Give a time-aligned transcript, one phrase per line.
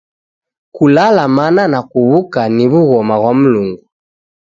[0.75, 3.83] Kulala mana na kuw'uka ni w'ughoma ghwa Mlungu.